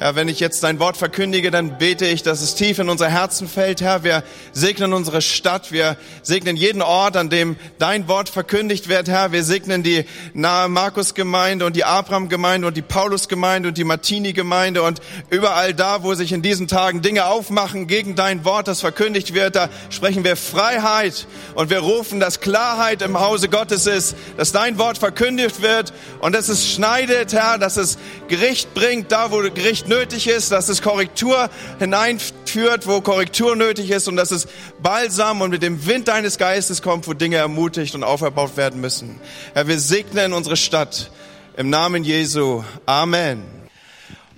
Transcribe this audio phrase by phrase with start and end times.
[0.00, 3.10] Herr, wenn ich jetzt dein Wort verkündige, dann bete ich, dass es tief in unser
[3.10, 4.02] Herzen fällt, Herr.
[4.02, 9.30] Wir segnen unsere Stadt, wir segnen jeden Ort, an dem dein Wort verkündigt wird, Herr.
[9.32, 15.02] Wir segnen die nahe Markus-Gemeinde und die Abraham-Gemeinde und die Paulus-Gemeinde und die Martini-Gemeinde und
[15.28, 19.54] überall da, wo sich in diesen Tagen Dinge aufmachen gegen dein Wort, das verkündigt wird,
[19.54, 24.78] da sprechen wir Freiheit und wir rufen, dass Klarheit im Hause Gottes ist, dass dein
[24.78, 27.98] Wort verkündigt wird und dass es schneidet, Herr, dass es
[28.28, 34.06] Gericht bringt, da wo Gericht nötig ist, dass es Korrektur hineinführt, wo Korrektur nötig ist
[34.08, 34.46] und dass es
[34.80, 39.20] balsam und mit dem Wind deines Geistes kommt, wo Dinge ermutigt und auferbaut werden müssen.
[39.52, 41.10] Herr, wir segnen unsere Stadt
[41.56, 42.62] im Namen Jesu.
[42.86, 43.42] Amen.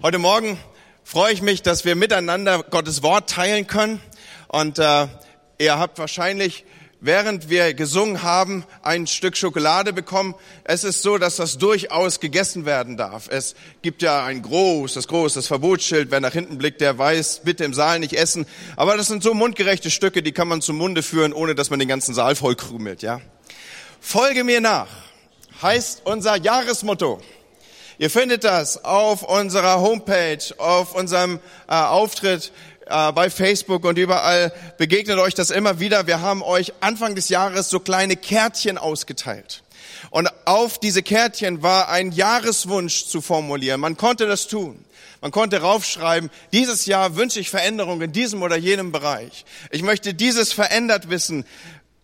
[0.03, 0.59] Heute Morgen
[1.05, 4.01] freue ich mich, dass wir miteinander Gottes Wort teilen können
[4.49, 5.07] und äh,
[5.59, 6.65] ihr habt wahrscheinlich
[7.03, 10.35] während wir gesungen haben, ein Stück Schokolade bekommen.
[10.65, 13.29] Es ist so, dass das durchaus gegessen werden darf.
[13.29, 16.11] Es gibt ja ein großes, großes Verbotsschild.
[16.11, 18.47] Wer nach hinten blickt, der weiß, bitte im Saal nicht essen.
[18.77, 21.81] Aber das sind so mundgerechte Stücke, die kann man zum Munde führen, ohne dass man
[21.81, 23.21] den ganzen Saal vollkrümelt, ja.
[24.01, 24.89] Folge mir nach,
[25.61, 27.21] heißt unser Jahresmotto.
[27.99, 32.53] Ihr findet das auf unserer Homepage, auf unserem äh, Auftritt
[32.87, 36.07] äh, bei Facebook und überall begegnet euch das immer wieder.
[36.07, 39.63] Wir haben euch Anfang des Jahres so kleine Kärtchen ausgeteilt.
[40.11, 43.81] Und auf diese Kärtchen war ein Jahreswunsch zu formulieren.
[43.81, 44.85] Man konnte das tun.
[45.21, 49.45] Man konnte raufschreiben, dieses Jahr wünsche ich Veränderung in diesem oder jenem Bereich.
[49.71, 51.45] Ich möchte dieses verändert wissen.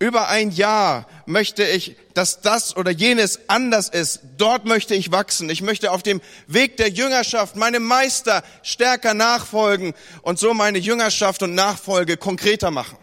[0.01, 4.21] Über ein Jahr möchte ich, dass das oder jenes anders ist.
[4.37, 5.51] Dort möchte ich wachsen.
[5.51, 11.43] Ich möchte auf dem Weg der Jüngerschaft meinem Meister stärker nachfolgen und so meine Jüngerschaft
[11.43, 12.97] und Nachfolge konkreter machen.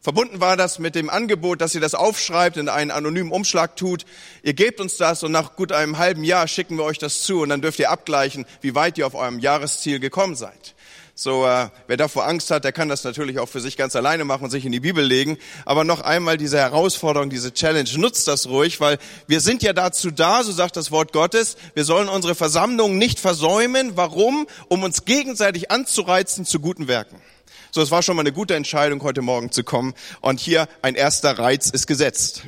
[0.00, 4.04] Verbunden war das mit dem Angebot, dass ihr das aufschreibt, in einen anonymen Umschlag tut.
[4.42, 7.40] Ihr gebt uns das und nach gut einem halben Jahr schicken wir euch das zu
[7.40, 10.73] und dann dürft ihr abgleichen, wie weit ihr auf eurem Jahresziel gekommen seid.
[11.16, 14.24] So, äh, wer davor Angst hat, der kann das natürlich auch für sich ganz alleine
[14.24, 15.38] machen und sich in die Bibel legen.
[15.64, 20.10] Aber noch einmal diese Herausforderung, diese Challenge, nutzt das ruhig, weil wir sind ja dazu
[20.10, 23.96] da, so sagt das Wort Gottes, wir sollen unsere Versammlung nicht versäumen.
[23.96, 24.48] Warum?
[24.68, 27.22] Um uns gegenseitig anzureizen zu guten Werken.
[27.70, 29.94] So, es war schon mal eine gute Entscheidung, heute Morgen zu kommen.
[30.20, 32.42] Und hier ein erster Reiz ist gesetzt.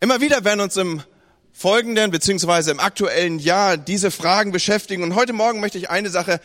[0.00, 1.02] Immer wieder werden uns im
[1.54, 5.02] folgenden beziehungsweise im aktuellen Jahr diese Fragen beschäftigen.
[5.02, 6.40] Und heute Morgen möchte ich eine Sache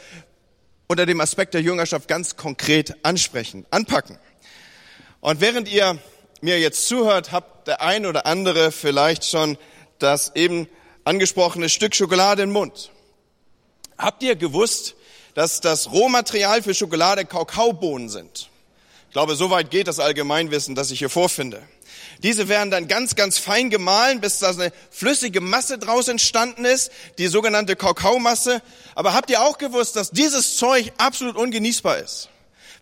[0.87, 4.17] unter dem Aspekt der Jüngerschaft ganz konkret ansprechen, anpacken.
[5.19, 5.97] Und während ihr
[6.41, 9.57] mir jetzt zuhört, habt der ein oder andere vielleicht schon
[9.99, 10.67] das eben
[11.03, 12.91] angesprochene Stück Schokolade im Mund.
[13.97, 14.95] Habt ihr gewusst,
[15.33, 18.49] dass das Rohmaterial für Schokolade Kakaobohnen sind?
[19.07, 21.63] Ich glaube, soweit geht das Allgemeinwissen, das ich hier vorfinde.
[22.23, 26.91] Diese werden dann ganz, ganz fein gemahlen, bis da eine flüssige Masse draus entstanden ist,
[27.17, 28.61] die sogenannte Kakaomasse.
[28.95, 32.29] Aber habt ihr auch gewusst, dass dieses Zeug absolut ungenießbar ist?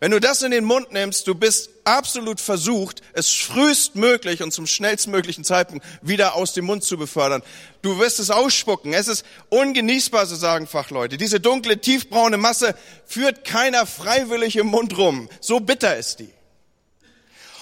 [0.04, 4.68] Wenn du das in den Mund nimmst, du bist absolut versucht, es frühestmöglich und zum
[4.68, 7.42] schnellstmöglichen Zeitpunkt wieder aus dem Mund zu befördern.
[7.82, 8.92] Du wirst es ausspucken.
[8.92, 11.16] Es ist ungenießbar, so sagen Fachleute.
[11.16, 15.30] Diese dunkle, tiefbraune Masse führt keiner freiwillig im Mund rum.
[15.40, 16.30] So bitter ist die.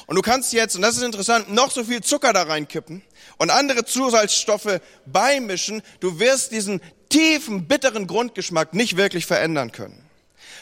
[0.08, 3.02] Und du kannst jetzt, und das ist interessant, noch so viel Zucker da reinkippen
[3.38, 5.82] und andere Zusatzstoffe beimischen.
[6.00, 10.04] Du wirst diesen tiefen, bitteren Grundgeschmack nicht wirklich verändern können.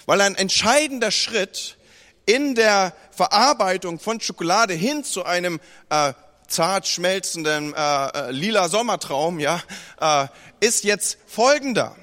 [0.05, 1.77] Weil ein entscheidender Schritt
[2.25, 6.13] in der Verarbeitung von Schokolade hin zu einem äh,
[6.47, 9.61] zart schmelzenden äh, äh, lila Sommertraum, ja,
[9.99, 10.27] äh,
[10.59, 11.95] ist jetzt folgender.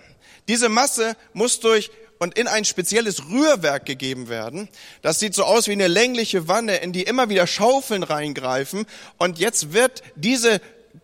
[0.48, 4.68] Diese Masse muss durch und in ein spezielles Rührwerk gegeben werden.
[5.02, 8.86] Das sieht so aus wie eine längliche Wanne, in die immer wieder Schaufeln reingreifen.
[9.18, 10.60] Und jetzt wird diese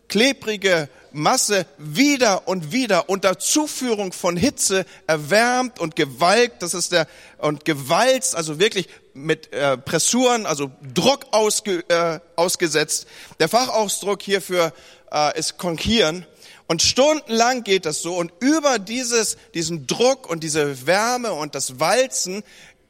[0.08, 6.62] klebrige Masse wieder und wieder unter Zuführung von Hitze erwärmt und gewalkt.
[6.62, 7.06] Das ist der
[7.38, 13.06] und gewalzt, also wirklich mit äh, Pressuren, also Druck ausge, äh, ausgesetzt.
[13.40, 14.72] Der Fachausdruck hierfür
[15.10, 16.26] äh, ist konkieren.
[16.72, 21.80] Und stundenlang geht das so und über dieses, diesen Druck und diese Wärme und das
[21.80, 22.42] Walzen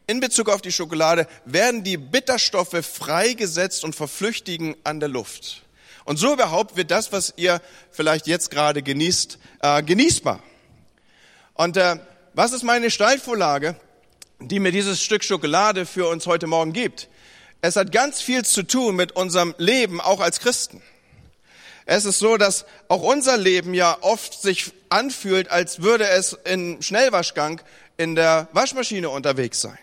[0.06, 5.64] in Bezug auf die Schokolade werden die Bitterstoffe freigesetzt und verflüchtigen an der Luft.
[6.05, 10.40] Und so überhaupt wird das, was ihr vielleicht jetzt gerade genießt, äh, genießbar.
[11.55, 11.96] Und äh,
[12.35, 13.75] was ist meine Steilvorlage,
[14.38, 17.08] die mir dieses Stück Schokolade für uns heute Morgen gibt?
[17.62, 20.81] Es hat ganz viel zu tun mit unserem Leben, auch als Christen.
[21.87, 26.81] Es ist so, dass auch unser Leben ja oft sich anfühlt, als würde es in
[26.82, 27.61] Schnellwaschgang
[27.96, 29.79] in der Waschmaschine unterwegs sein.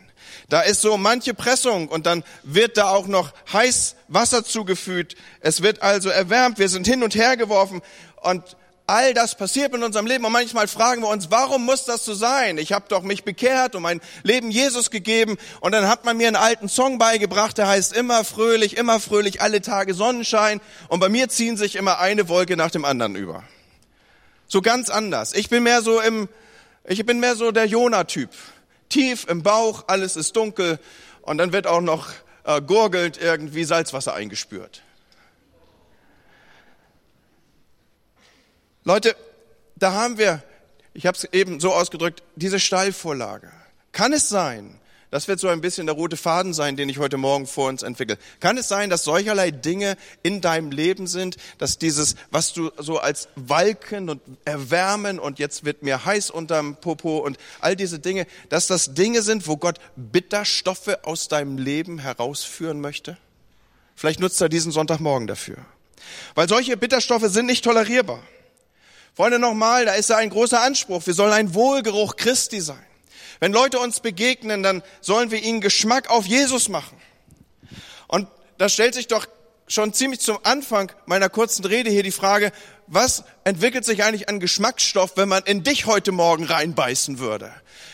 [0.50, 5.16] Da ist so manche Pressung und dann wird da auch noch heiß Wasser zugefügt.
[5.42, 6.58] Es wird also erwärmt.
[6.58, 7.82] Wir sind hin und her geworfen
[8.22, 8.44] und
[8.90, 12.16] all das passiert in unserem Leben und manchmal fragen wir uns, warum muss das so
[12.16, 12.58] sein?
[12.58, 16.28] Ich habe doch mich bekehrt und mein Leben Jesus gegeben und dann hat man mir
[16.28, 21.08] einen alten Song beigebracht, der heißt immer fröhlich, immer fröhlich, alle Tage Sonnenschein und bei
[21.08, 23.44] mir ziehen sich immer eine Wolke nach dem anderen über.
[24.48, 25.34] So ganz anders.
[25.34, 26.28] Ich bin mehr so im,
[26.84, 28.32] ich bin mehr so der Jona-Typ.
[28.90, 30.80] Tief im Bauch, alles ist dunkel
[31.22, 32.08] und dann wird auch noch
[32.44, 34.82] äh, gurgelt irgendwie Salzwasser eingespürt.
[38.90, 39.16] Leute,
[39.76, 40.42] da haben wir,
[40.96, 43.52] ich habe es eben so ausgedrückt, diese Steilvorlage.
[43.92, 44.80] Kann es sein,
[45.12, 47.84] das wird so ein bisschen der rote Faden sein, den ich heute Morgen vor uns
[47.84, 48.18] entwickle.
[48.40, 52.98] Kann es sein, dass solcherlei Dinge in deinem Leben sind, dass dieses, was du so
[52.98, 58.26] als Walken und Erwärmen und jetzt wird mir heiß unterm Popo und all diese Dinge,
[58.50, 63.20] dass das Dinge sind, wo Gott Bitterstoffe aus deinem Leben herausführen möchte?
[63.96, 65.58] Vielleicht nutzt er diesen Sonntagmorgen dafür.
[66.34, 68.24] Weil solche Bitterstoffe sind nicht tolerierbar.
[69.20, 71.06] Freunde, nochmal, da ist ja ein großer Anspruch.
[71.06, 72.86] Wir sollen ein Wohlgeruch Christi sein.
[73.42, 76.98] Wenn Leute uns begegnen, dann sollen wir ihnen Geschmack auf Jesus machen.
[78.08, 78.30] Und
[78.60, 79.28] da stellt sich doch
[79.70, 82.52] schon ziemlich zum Anfang meiner kurzen Rede hier die Frage,
[82.88, 87.54] was entwickelt sich eigentlich an Geschmacksstoff, wenn man in dich heute Morgen reinbeißen würde?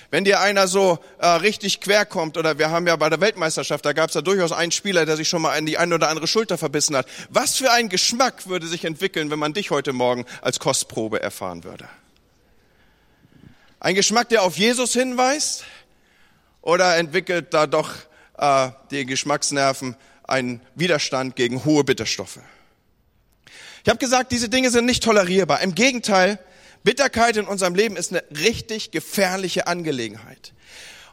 [0.09, 3.85] Wenn dir einer so äh, richtig quer kommt, oder wir haben ja bei der Weltmeisterschaft,
[3.85, 6.07] da gab es ja durchaus einen Spieler, der sich schon mal in die eine oder
[6.07, 7.07] andere Schulter verbissen hat.
[7.29, 11.65] Was für ein Geschmack würde sich entwickeln, wenn man dich heute Morgen als Kostprobe erfahren
[11.65, 11.89] würde?
[13.81, 15.65] Ein Geschmack, der auf Jesus hinweist?
[16.61, 17.91] Oder entwickelt da doch
[18.37, 19.95] äh, die Geschmacksnerven
[20.27, 22.39] einen Widerstand gegen hohe Bitterstoffe?
[23.83, 25.61] Ich habe gesagt, diese Dinge sind nicht tolerierbar.
[25.61, 26.39] Im Gegenteil,
[26.83, 30.53] Bitterkeit in unserem Leben ist eine richtig gefährliche Angelegenheit.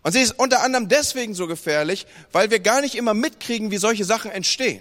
[0.03, 3.77] Und sie ist unter anderem deswegen so gefährlich, weil wir gar nicht immer mitkriegen, wie
[3.77, 4.81] solche Sachen entstehen.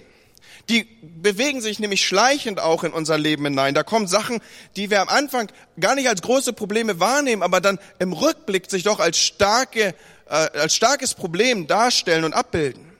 [0.68, 3.74] Die bewegen sich nämlich schleichend auch in unser Leben hinein.
[3.74, 4.40] Da kommen Sachen,
[4.76, 5.48] die wir am Anfang
[5.78, 9.94] gar nicht als große Probleme wahrnehmen, aber dann im Rückblick sich doch als starke,
[10.28, 12.91] äh, als starkes Problem darstellen und abbilden.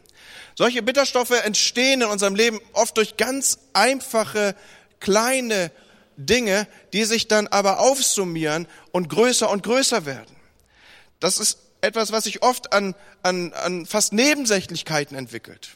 [0.62, 4.54] Solche Bitterstoffe entstehen in unserem Leben oft durch ganz einfache,
[5.00, 5.72] kleine
[6.16, 10.36] Dinge, die sich dann aber aufsummieren und größer und größer werden.
[11.18, 12.94] Das ist etwas, was sich oft an,
[13.24, 15.70] an, an fast Nebensächlichkeiten entwickelt.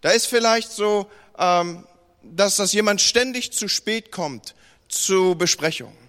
[0.00, 1.86] Da ist vielleicht so ähm,
[2.22, 4.54] dass das jemand ständig zu spät kommt
[4.88, 5.99] zu Besprechungen.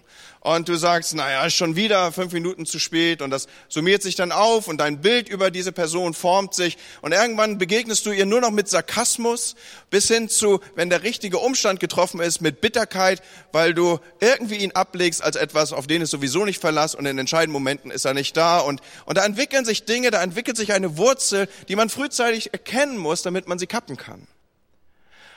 [0.44, 4.32] Und du sagst, naja, schon wieder fünf Minuten zu spät und das summiert sich dann
[4.32, 8.40] auf und dein Bild über diese Person formt sich und irgendwann begegnest du ihr nur
[8.40, 9.54] noch mit Sarkasmus
[9.88, 13.22] bis hin zu, wenn der richtige Umstand getroffen ist, mit Bitterkeit,
[13.52, 17.18] weil du irgendwie ihn ablegst als etwas, auf den es sowieso nicht verlass und in
[17.18, 20.72] entscheidenden Momenten ist er nicht da und, und da entwickeln sich Dinge, da entwickelt sich
[20.72, 24.26] eine Wurzel, die man frühzeitig erkennen muss, damit man sie kappen kann.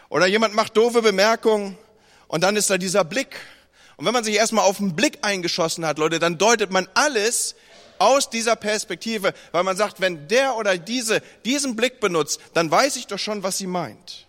[0.09, 1.77] Oder jemand macht doofe Bemerkungen
[2.27, 3.35] und dann ist da dieser Blick.
[3.97, 7.55] Und wenn man sich erstmal auf den Blick eingeschossen hat, Leute, dann deutet man alles
[7.97, 12.97] aus dieser Perspektive, weil man sagt, wenn der oder diese diesen Blick benutzt, dann weiß
[12.97, 14.27] ich doch schon, was sie meint.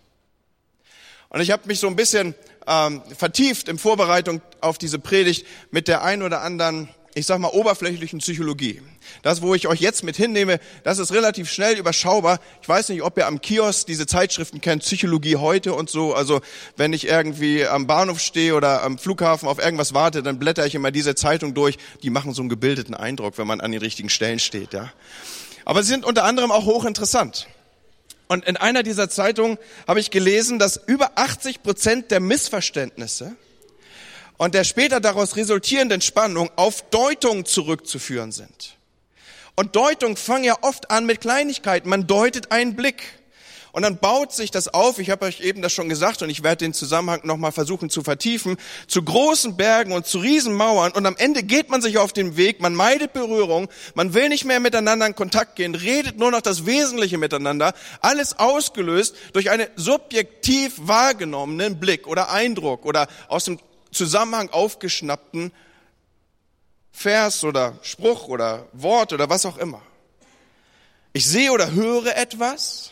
[1.29, 2.33] Und ich habe mich so ein bisschen
[2.65, 7.49] ähm, vertieft in Vorbereitung auf diese Predigt mit der ein oder anderen ich sag mal,
[7.49, 8.81] oberflächlichen Psychologie.
[9.21, 12.39] Das, wo ich euch jetzt mit hinnehme, das ist relativ schnell überschaubar.
[12.61, 16.13] Ich weiß nicht, ob ihr am Kiosk diese Zeitschriften kennt, Psychologie heute und so.
[16.13, 16.41] Also
[16.75, 20.75] wenn ich irgendwie am Bahnhof stehe oder am Flughafen auf irgendwas warte, dann blätter ich
[20.75, 21.77] immer diese Zeitung durch.
[22.03, 24.73] Die machen so einen gebildeten Eindruck, wenn man an den richtigen Stellen steht.
[24.73, 24.91] Ja.
[25.65, 27.47] Aber sie sind unter anderem auch hochinteressant.
[28.27, 33.35] Und in einer dieser Zeitungen habe ich gelesen, dass über 80 Prozent der Missverständnisse
[34.37, 38.76] und der später daraus resultierenden Spannung auf Deutung zurückzuführen sind.
[39.59, 41.89] Und Deutung fangen ja oft an mit Kleinigkeiten.
[41.89, 43.01] Man deutet einen Blick.
[43.71, 46.43] Und dann baut sich das auf, ich habe euch eben das schon gesagt und ich
[46.43, 50.91] werde den Zusammenhang nochmal versuchen zu vertiefen, zu großen Bergen und zu Riesenmauern.
[50.91, 54.45] Und am Ende geht man sich auf den Weg, man meidet Berührung, man will nicht
[54.45, 59.67] mehr miteinander in Kontakt gehen, redet nur noch das Wesentliche miteinander, alles ausgelöst durch einen
[59.75, 63.59] subjektiv wahrgenommenen Blick oder Eindruck oder aus dem
[63.91, 65.51] Zusammenhang aufgeschnappten
[66.97, 69.83] Vers oder Spruch oder Wort oder was auch immer.
[71.13, 72.89] Ich sehe oder höre etwas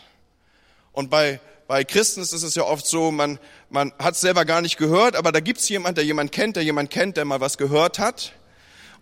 [0.92, 4.60] und bei, bei Christen ist es ja oft so, man, man hat es selber gar
[4.60, 7.40] nicht gehört, aber da gibt es jemand, der jemand kennt, der jemand kennt, der mal
[7.40, 8.32] was gehört hat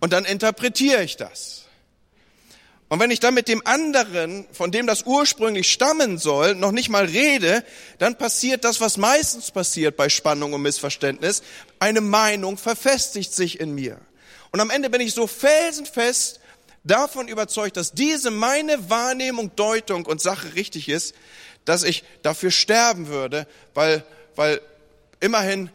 [0.00, 1.66] und dann interpretiere ich das.
[2.88, 6.88] Und wenn ich dann mit dem anderen, von dem das ursprünglich stammen soll, noch nicht
[6.88, 7.62] mal rede,
[7.98, 11.42] dann passiert das, was meistens passiert bei Spannung und Missverständnis.
[11.78, 14.00] Eine Meinung verfestigt sich in mir.
[14.54, 16.38] Und am Ende bin ich so felsenfest
[16.84, 21.16] davon überzeugt, dass diese meine Wahrnehmung, Deutung und Sache richtig ist,
[21.64, 24.04] dass ich dafür sterben würde, weil,
[24.36, 24.60] weil
[25.18, 25.70] immerhin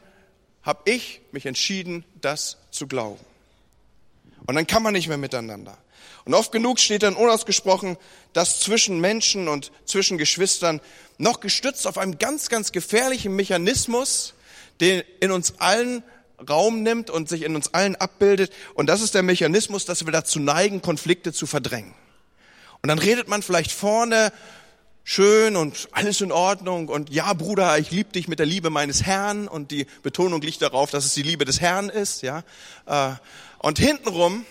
[0.63, 3.19] habe ich mich entschieden, das zu glauben.
[4.47, 5.77] Und dann kann man nicht mehr miteinander.
[6.23, 7.97] Und oft genug steht dann unausgesprochen,
[8.31, 10.79] dass zwischen Menschen und zwischen Geschwistern
[11.17, 14.35] noch gestützt auf einem ganz, ganz gefährlichen Mechanismus,
[14.79, 16.01] den in uns allen
[16.47, 18.51] Raum nimmt und sich in uns allen abbildet.
[18.73, 21.93] Und das ist der Mechanismus, dass wir dazu neigen, Konflikte zu verdrängen.
[22.81, 24.31] Und dann redet man vielleicht vorne
[25.03, 29.03] schön und alles in Ordnung und ja, Bruder, ich liebe dich mit der Liebe meines
[29.03, 32.43] Herrn und die Betonung liegt darauf, dass es die Liebe des Herrn ist, ja.
[32.85, 33.13] Äh,
[33.57, 34.45] und hintenrum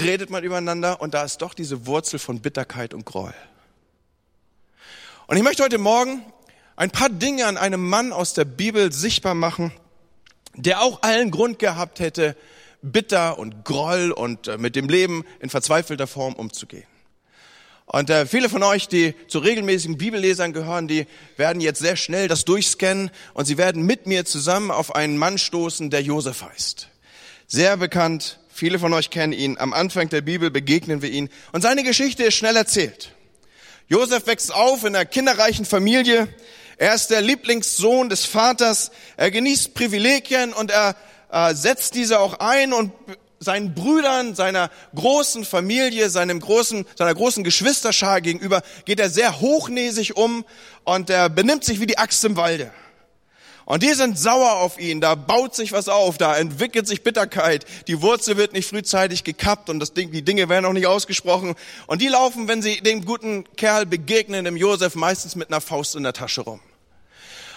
[0.00, 3.34] redet man übereinander und da ist doch diese Wurzel von Bitterkeit und Groll.
[5.28, 6.24] Und ich möchte heute Morgen
[6.74, 9.72] ein paar Dinge an einem Mann aus der Bibel sichtbar machen,
[10.54, 12.36] der auch allen Grund gehabt hätte,
[12.82, 16.86] bitter und Groll und äh, mit dem Leben in verzweifelter Form umzugehen.
[17.86, 21.06] Und äh, viele von euch, die zu regelmäßigen Bibellesern gehören, die
[21.36, 25.38] werden jetzt sehr schnell das durchscannen und sie werden mit mir zusammen auf einen Mann
[25.38, 26.88] stoßen, der Josef heißt.
[27.46, 29.58] Sehr bekannt, viele von euch kennen ihn.
[29.58, 33.12] Am Anfang der Bibel begegnen wir ihn und seine Geschichte ist schnell erzählt.
[33.88, 36.28] Josef wächst auf in einer kinderreichen Familie.
[36.82, 38.90] Er ist der Lieblingssohn des Vaters.
[39.16, 40.96] Er genießt Privilegien und er
[41.30, 42.90] äh, setzt diese auch ein und
[43.38, 50.16] seinen Brüdern, seiner großen Familie, seinem großen, seiner großen Geschwisterschar gegenüber geht er sehr hochnäsig
[50.16, 50.44] um
[50.82, 52.72] und er benimmt sich wie die Axt im Walde.
[53.64, 57.64] Und die sind sauer auf ihn, da baut sich was auf, da entwickelt sich Bitterkeit,
[57.86, 61.54] die Wurzel wird nicht frühzeitig gekappt und das Ding, die Dinge werden auch nicht ausgesprochen.
[61.86, 65.94] Und die laufen, wenn sie dem guten Kerl begegnen, dem Josef, meistens mit einer Faust
[65.94, 66.60] in der Tasche rum.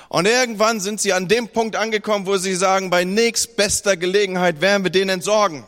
[0.10, 4.84] Und irgendwann sind sie an dem Punkt angekommen, wo sie sagen, bei nächstbester Gelegenheit werden
[4.84, 5.66] wir den entsorgen.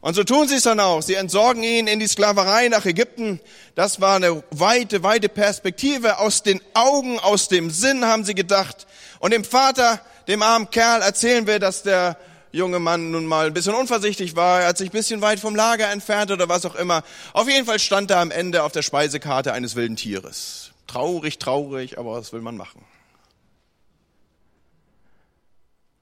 [0.00, 1.02] Und so tun sie es dann auch.
[1.02, 3.40] Sie entsorgen ihn in die Sklaverei nach Ägypten.
[3.74, 6.18] Das war eine weite, weite Perspektive.
[6.18, 8.86] Aus den Augen, aus dem Sinn haben sie gedacht.
[9.18, 12.16] Und dem Vater, dem armen Kerl, erzählen wir, dass der
[12.52, 14.62] junge Mann nun mal ein bisschen unvorsichtig war.
[14.62, 17.02] Er hat sich ein bisschen weit vom Lager entfernt oder was auch immer.
[17.32, 20.70] Auf jeden Fall stand er am Ende auf der Speisekarte eines wilden Tieres.
[20.86, 22.84] Traurig, traurig, aber was will man machen?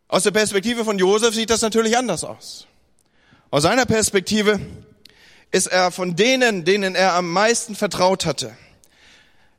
[0.09, 2.67] Aus der Perspektive von Josef sieht das natürlich anders aus.
[3.51, 4.61] Aus seiner Perspektive
[5.51, 8.57] ist er von denen, denen er am meisten vertraut hatte,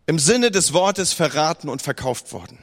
[0.05, 2.57] im Sinne des Wortes verraten und verkauft worden.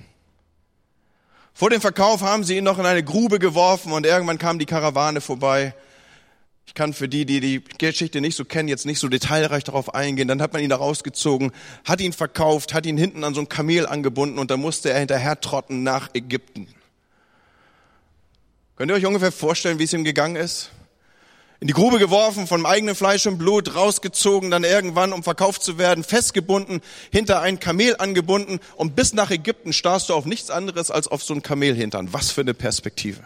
[1.53, 4.67] Vor dem Verkauf haben sie ihn noch in eine Grube geworfen und irgendwann kam die
[4.67, 5.75] Karawane vorbei.
[6.67, 9.95] Ich kann für die, die die Geschichte nicht so kennen, jetzt nicht so detailreich darauf
[9.95, 10.27] eingehen.
[10.27, 11.53] Dann hat man ihn da rausgezogen,
[11.85, 14.99] hat ihn verkauft, hat ihn hinten an so ein Kamel angebunden und dann musste er
[14.99, 16.69] hinterher trotten nach Ägypten.
[18.77, 20.71] Könnt ihr euch ungefähr vorstellen, wie es ihm gegangen ist?
[21.65, 25.79] in die Grube geworfen, von eigenem Fleisch und Blut rausgezogen, dann irgendwann, um verkauft zu
[25.79, 30.91] werden, festgebunden, hinter ein Kamel angebunden und bis nach Ägypten starrst du auf nichts anderes
[30.91, 32.13] als auf so ein Kamelhintern.
[32.13, 33.23] Was für eine Perspektive.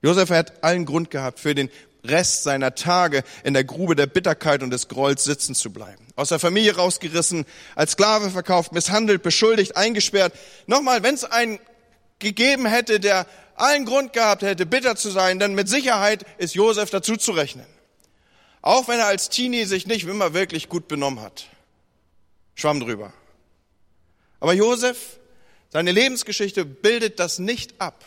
[0.00, 1.68] Josef hat allen Grund gehabt, für den
[2.02, 6.05] Rest seiner Tage in der Grube der Bitterkeit und des Grolls sitzen zu bleiben.
[6.16, 7.44] Aus der Familie rausgerissen,
[7.74, 10.32] als Sklave verkauft, misshandelt, beschuldigt, eingesperrt.
[10.66, 11.60] Nochmal, wenn es einen
[12.18, 16.90] gegeben hätte, der allen Grund gehabt hätte, bitter zu sein, dann mit Sicherheit ist Josef
[16.90, 17.66] dazu zu rechnen.
[18.62, 21.46] Auch wenn er als Teenie sich nicht immer wirklich gut benommen hat.
[22.54, 23.12] Schwamm drüber.
[24.40, 25.18] Aber Josef,
[25.70, 28.04] seine Lebensgeschichte bildet das nicht ab.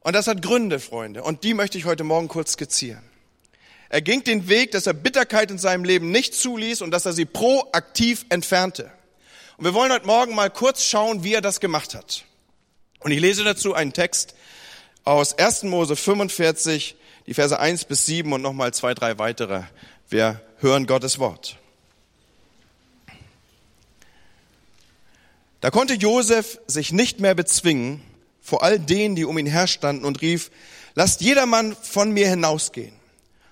[0.00, 1.22] Und das hat Gründe, Freunde.
[1.22, 3.02] Und die möchte ich heute Morgen kurz skizzieren.
[3.88, 7.12] Er ging den Weg, dass er Bitterkeit in seinem Leben nicht zuließ und dass er
[7.12, 8.90] sie proaktiv entfernte.
[9.56, 12.24] Und wir wollen heute Morgen mal kurz schauen, wie er das gemacht hat.
[13.00, 14.34] Und ich lese dazu einen Text
[15.04, 15.64] aus 1.
[15.64, 19.62] Mose 45, die Verse 1 bis 7 und nochmal zwei, drei weitere.
[20.08, 21.56] Wir hören Gottes Wort.
[25.60, 28.02] Da konnte Josef sich nicht mehr bezwingen,
[28.40, 30.50] vor all denen, die um ihn herstanden und rief,
[30.94, 32.97] lasst jedermann von mir hinausgehen.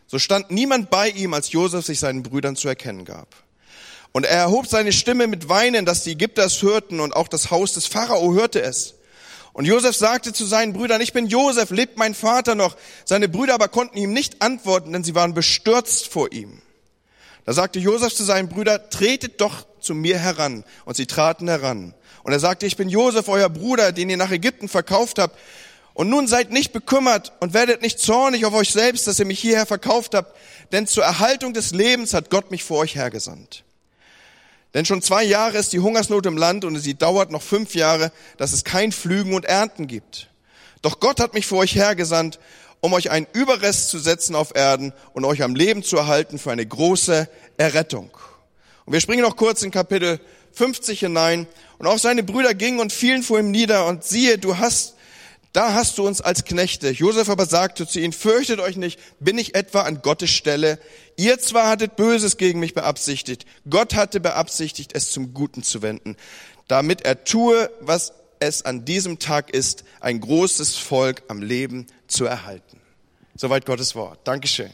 [0.06, 3.28] So stand niemand bei ihm, als Josef sich seinen Brüdern zu erkennen gab.
[4.12, 7.50] Und er erhob seine Stimme mit Weinen, dass die Ägypter es hörten und auch das
[7.50, 8.94] Haus des Pharao hörte es.
[9.52, 12.76] Und Josef sagte zu seinen Brüdern, ich bin Josef, lebt mein Vater noch?
[13.04, 16.60] Seine Brüder aber konnten ihm nicht antworten, denn sie waren bestürzt vor ihm.
[17.46, 20.64] Da sagte Josef zu seinen Brüdern, tretet doch zu mir heran.
[20.84, 21.94] Und sie traten heran.
[22.22, 25.38] Und er sagte, ich bin Josef, euer Bruder, den ihr nach Ägypten verkauft habt.
[25.96, 29.40] Und nun seid nicht bekümmert und werdet nicht zornig auf euch selbst, dass ihr mich
[29.40, 30.36] hierher verkauft habt,
[30.70, 33.64] denn zur Erhaltung des Lebens hat Gott mich vor euch hergesandt.
[34.74, 38.12] Denn schon zwei Jahre ist die Hungersnot im Land und sie dauert noch fünf Jahre,
[38.36, 40.28] dass es kein Pflügen und Ernten gibt.
[40.82, 42.40] Doch Gott hat mich vor euch hergesandt,
[42.80, 46.52] um euch einen Überrest zu setzen auf Erden und euch am Leben zu erhalten für
[46.52, 47.26] eine große
[47.56, 48.10] Errettung.
[48.84, 50.20] Und wir springen noch kurz in Kapitel
[50.52, 51.46] 50 hinein.
[51.78, 53.86] Und auch seine Brüder gingen und fielen vor ihm nieder.
[53.86, 54.95] Und siehe, du hast,
[55.56, 56.90] da hast du uns als Knechte.
[56.90, 60.78] Josef aber sagte zu ihnen, fürchtet euch nicht, bin ich etwa an Gottes Stelle?
[61.16, 63.46] Ihr zwar hattet Böses gegen mich beabsichtigt.
[63.68, 66.18] Gott hatte beabsichtigt, es zum Guten zu wenden,
[66.68, 72.26] damit er tue, was es an diesem Tag ist, ein großes Volk am Leben zu
[72.26, 72.78] erhalten.
[73.34, 74.18] Soweit Gottes Wort.
[74.24, 74.70] Dankeschön.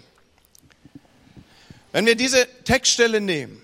[1.93, 3.63] Wenn wir diese Textstelle nehmen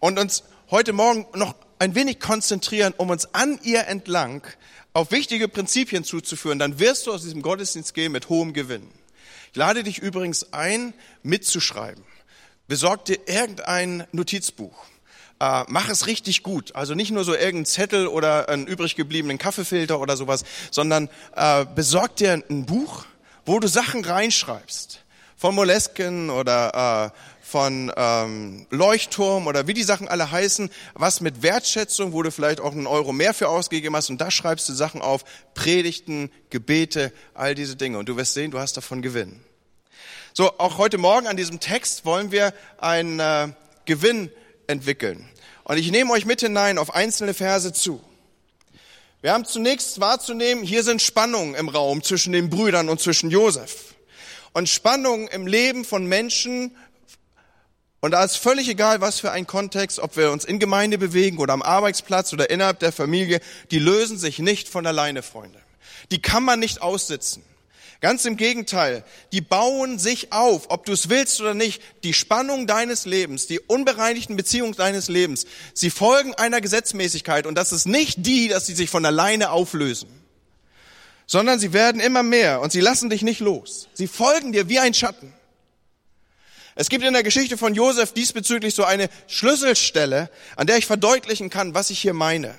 [0.00, 4.42] und uns heute Morgen noch ein wenig konzentrieren, um uns an ihr entlang
[4.98, 8.82] auf wichtige Prinzipien zuzuführen, dann wirst du aus diesem Gottesdienst gehen mit hohem Gewinn.
[9.52, 12.02] Ich lade dich übrigens ein, mitzuschreiben.
[12.66, 14.76] Besorg dir irgendein Notizbuch.
[15.38, 16.74] Äh, mach es richtig gut.
[16.74, 21.64] Also nicht nur so irgendein Zettel oder einen übrig gebliebenen Kaffeefilter oder sowas, sondern äh,
[21.76, 23.04] besorg dir ein Buch,
[23.46, 25.04] wo du Sachen reinschreibst.
[25.36, 31.42] Von Molesken oder äh, von ähm, Leuchtturm oder wie die Sachen alle heißen, was mit
[31.42, 34.74] Wertschätzung, wo du vielleicht auch einen Euro mehr für ausgegeben hast und da schreibst du
[34.74, 35.24] Sachen auf,
[35.54, 39.40] Predigten, Gebete, all diese Dinge und du wirst sehen, du hast davon Gewinn.
[40.34, 43.48] So, auch heute Morgen an diesem Text wollen wir einen äh,
[43.86, 44.30] Gewinn
[44.66, 45.26] entwickeln.
[45.64, 48.02] Und ich nehme euch mit hinein auf einzelne Verse zu.
[49.22, 53.94] Wir haben zunächst wahrzunehmen, hier sind Spannungen im Raum zwischen den Brüdern und zwischen Josef.
[54.52, 56.76] Und Spannungen im Leben von Menschen
[58.00, 61.38] und da ist völlig egal, was für ein Kontext, ob wir uns in Gemeinde bewegen
[61.38, 63.40] oder am Arbeitsplatz oder innerhalb der Familie,
[63.70, 65.58] die lösen sich nicht von alleine, Freunde.
[66.10, 67.42] Die kann man nicht aussitzen.
[68.00, 69.02] Ganz im Gegenteil,
[69.32, 73.58] die bauen sich auf, ob du es willst oder nicht, die Spannung deines Lebens, die
[73.58, 78.76] unbereinigten Beziehungen deines Lebens, sie folgen einer Gesetzmäßigkeit und das ist nicht die, dass sie
[78.76, 80.08] sich von alleine auflösen,
[81.26, 83.88] sondern sie werden immer mehr und sie lassen dich nicht los.
[83.94, 85.34] Sie folgen dir wie ein Schatten.
[86.80, 91.50] Es gibt in der Geschichte von Josef diesbezüglich so eine Schlüsselstelle, an der ich verdeutlichen
[91.50, 92.54] kann, was ich hier meine.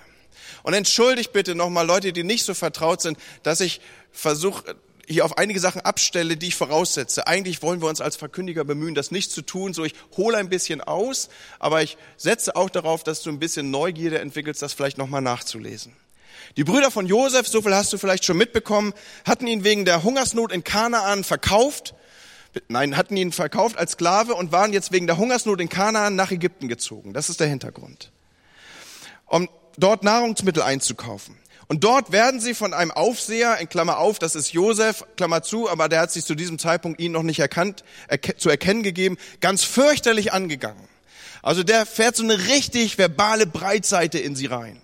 [0.63, 3.79] Und entschuldigt bitte nochmal Leute, die nicht so vertraut sind, dass ich
[4.11, 4.75] versuche,
[5.07, 7.27] hier auf einige Sachen abstelle, die ich voraussetze.
[7.27, 9.73] Eigentlich wollen wir uns als Verkündiger bemühen, das nicht zu tun.
[9.73, 13.71] So, ich hole ein bisschen aus, aber ich setze auch darauf, dass du ein bisschen
[13.71, 15.95] Neugierde entwickelst, das vielleicht nochmal nachzulesen.
[16.57, 18.93] Die Brüder von Josef, so viel hast du vielleicht schon mitbekommen,
[19.25, 21.93] hatten ihn wegen der Hungersnot in Kanaan verkauft
[22.67, 26.31] nein, hatten ihn verkauft als Sklave und waren jetzt wegen der Hungersnot in Kanaan nach
[26.31, 27.13] Ägypten gezogen.
[27.13, 28.11] Das ist der Hintergrund.
[29.25, 31.37] Um dort Nahrungsmittel einzukaufen.
[31.67, 35.69] Und dort werden sie von einem Aufseher, in Klammer auf, das ist Josef, Klammer zu,
[35.69, 39.17] aber der hat sich zu diesem Zeitpunkt ihn noch nicht erkannt, erke zu erkennen gegeben,
[39.39, 40.83] ganz fürchterlich angegangen.
[41.43, 44.81] Also der fährt so eine richtig verbale Breitseite in sie rein.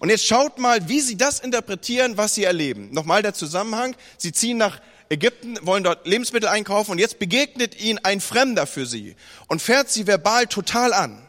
[0.00, 2.88] Und jetzt schaut mal, wie sie das interpretieren, was sie erleben.
[2.92, 3.94] Nochmal der Zusammenhang.
[4.16, 4.80] Sie ziehen nach
[5.12, 9.14] Ägypten, wollen dort Lebensmittel einkaufen und jetzt begegnet ihnen ein Fremder für sie
[9.46, 11.22] und fährt sie verbal total an.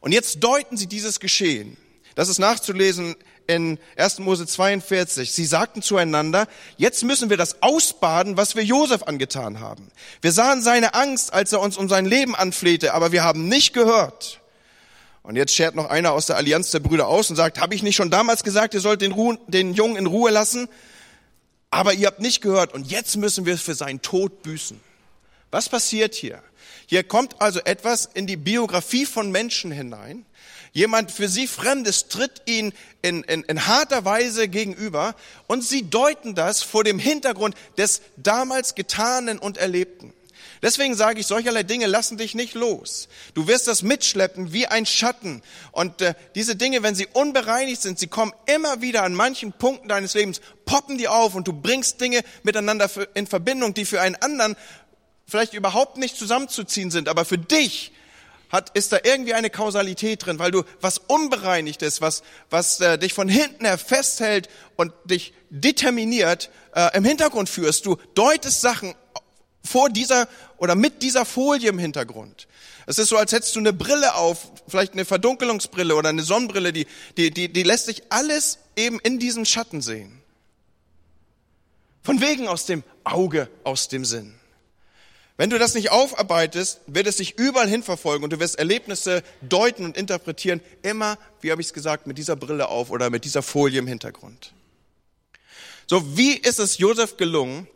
[0.00, 1.76] Und jetzt deuten sie dieses Geschehen.
[2.14, 3.14] Das ist nachzulesen
[3.46, 4.18] in 1.
[4.18, 5.32] Mose 42.
[5.32, 9.90] Sie sagten zueinander, jetzt müssen wir das ausbaden, was wir Josef angetan haben.
[10.20, 13.72] Wir sahen seine Angst, als er uns um sein Leben anflehte, aber wir haben nicht
[13.72, 14.40] gehört.
[15.22, 17.82] Und jetzt schert noch einer aus der Allianz der Brüder aus und sagt, habe ich
[17.82, 20.68] nicht schon damals gesagt, ihr sollt den, Ruhe, den Jungen in Ruhe lassen?
[21.70, 24.80] Aber ihr habt nicht gehört und jetzt müssen wir für seinen Tod büßen.
[25.50, 26.42] Was passiert hier?
[26.86, 30.24] Hier kommt also etwas in die Biografie von Menschen hinein.
[30.72, 35.14] Jemand für sie Fremdes tritt ihnen in, in, in harter Weise gegenüber
[35.46, 40.12] und sie deuten das vor dem Hintergrund des damals Getanen und Erlebten.
[40.62, 43.08] Deswegen sage ich, solcherlei Dinge lassen dich nicht los.
[43.34, 45.42] Du wirst das mitschleppen wie ein Schatten.
[45.72, 49.88] Und äh, diese Dinge, wenn sie unbereinigt sind, sie kommen immer wieder an manchen Punkten
[49.88, 54.16] deines Lebens, poppen die auf und du bringst Dinge miteinander in Verbindung, die für einen
[54.16, 54.56] anderen
[55.26, 57.92] vielleicht überhaupt nicht zusammenzuziehen sind, aber für dich
[58.48, 63.12] hat, ist da irgendwie eine Kausalität drin, weil du was Unbereinigtes, was, was äh, dich
[63.12, 67.84] von hinten her festhält und dich determiniert, äh, im Hintergrund führst.
[67.84, 68.94] Du deutest Sachen
[69.62, 72.46] vor dieser oder mit dieser Folie im Hintergrund.
[72.86, 76.72] Es ist so, als hättest du eine Brille auf, vielleicht eine Verdunkelungsbrille oder eine Sonnenbrille,
[76.72, 80.20] die, die, die, die lässt sich alles eben in diesem Schatten sehen.
[82.02, 84.34] Von wegen aus dem Auge, aus dem Sinn.
[85.36, 89.22] Wenn du das nicht aufarbeitest, wird es dich überall hin verfolgen und du wirst Erlebnisse
[89.42, 93.24] deuten und interpretieren, immer, wie habe ich es gesagt, mit dieser Brille auf oder mit
[93.24, 94.52] dieser Folie im Hintergrund.
[95.86, 97.68] So, wie ist es Josef gelungen,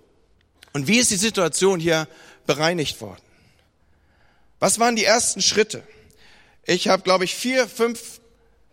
[0.73, 2.09] und wie ist die Situation hier
[2.47, 3.23] bereinigt worden?
[4.59, 5.83] Was waren die ersten Schritte?
[6.65, 8.21] Ich habe, glaube ich, vier, fünf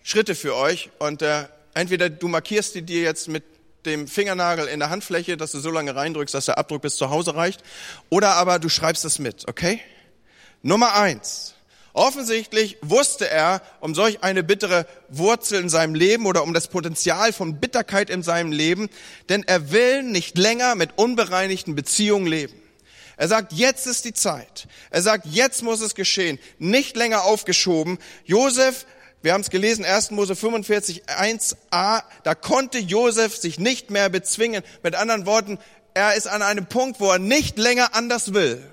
[0.03, 3.43] Schritte für euch und äh, entweder du markierst die dir jetzt mit
[3.85, 7.09] dem Fingernagel in der Handfläche, dass du so lange reindrückst, dass der Abdruck bis zu
[7.09, 7.63] Hause reicht,
[8.09, 9.79] oder aber du schreibst es mit, okay?
[10.61, 11.55] Nummer eins.
[11.93, 17.33] Offensichtlich wusste er um solch eine bittere Wurzel in seinem Leben oder um das Potenzial
[17.33, 18.89] von Bitterkeit in seinem Leben,
[19.27, 22.58] denn er will nicht länger mit unbereinigten Beziehungen leben.
[23.19, 24.69] Er sagt, jetzt ist die Zeit.
[24.91, 26.39] Er sagt, jetzt muss es geschehen.
[26.57, 27.99] Nicht länger aufgeschoben.
[28.23, 28.85] Josef,
[29.21, 30.11] wir haben es gelesen, 1.
[30.11, 34.63] Mose 45, 1a, da konnte Josef sich nicht mehr bezwingen.
[34.83, 35.59] Mit anderen Worten,
[35.93, 38.63] er ist an einem Punkt, wo er nicht länger anders will.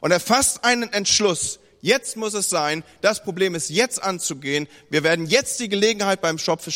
[0.00, 1.58] Und er fasst einen Entschluss.
[1.82, 4.68] Jetzt muss es sein, das Problem ist jetzt anzugehen.
[4.88, 6.66] Wir werden jetzt die Gelegenheit beim Schopf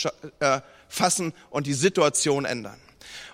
[0.41, 2.79] äh, fassen und die Situation ändern.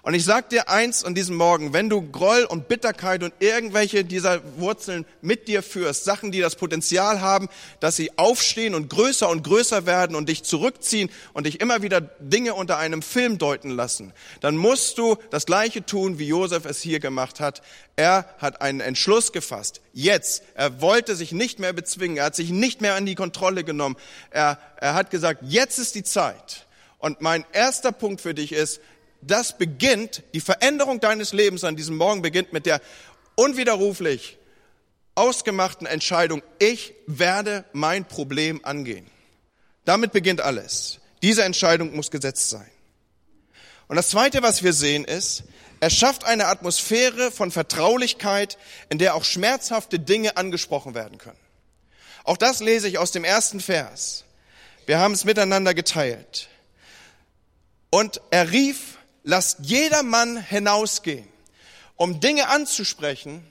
[0.07, 4.05] Und ich sag dir eins an diesem Morgen, wenn du Groll und Bitterkeit und irgendwelche
[4.05, 7.49] dieser Wurzeln mit dir führst, Sachen, die das Potenzial haben,
[7.81, 12.03] dass sie aufstehen und größer und größer werden und dich zurückziehen und dich immer wieder
[12.21, 16.81] Dinge unter einem Film deuten lassen, dann musst du das Gleiche tun, wie Josef es
[16.81, 17.61] hier gemacht hat.
[17.97, 19.81] Er hat einen Entschluss gefasst.
[19.93, 20.45] Jetzt.
[20.55, 22.19] Er wollte sich nicht mehr bezwingen.
[22.19, 23.97] Er hat sich nicht mehr an die Kontrolle genommen.
[24.31, 26.65] Er, er hat gesagt, jetzt ist die Zeit.
[26.99, 28.81] Und mein erster Punkt für dich ist,
[29.21, 32.81] das beginnt, die Veränderung deines Lebens an diesem Morgen beginnt mit der
[33.35, 34.39] unwiderruflich
[35.15, 39.07] ausgemachten Entscheidung, ich werde mein Problem angehen.
[39.85, 41.01] Damit beginnt alles.
[41.23, 42.71] Diese Entscheidung muss gesetzt sein.
[43.89, 45.45] Und das Zweite, was wir sehen, ist,
[45.81, 51.39] er schafft eine Atmosphäre von Vertraulichkeit, in der auch schmerzhafte Dinge angesprochen werden können.
[52.25, 54.25] Auch das lese ich aus dem ersten Vers.
[54.87, 56.49] Wir haben es miteinander geteilt.
[57.91, 58.96] Und er rief
[59.27, 61.29] lasst jedermann hinausgehen.
[61.97, 63.45] Um Dinge anzusprechen,